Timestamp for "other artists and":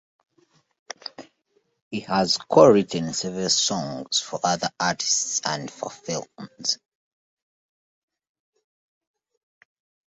4.43-5.69